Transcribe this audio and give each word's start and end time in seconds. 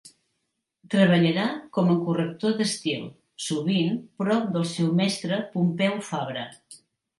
Treballarà 0.93 1.43
com 1.77 1.91
a 1.95 1.97
corrector 2.07 2.55
d'estil, 2.63 3.05
sovint 3.49 4.01
prop 4.23 4.49
del 4.57 4.67
seu 4.73 4.91
mestre 5.03 5.41
Pompeu 5.55 5.97
Fabra. 6.11 6.51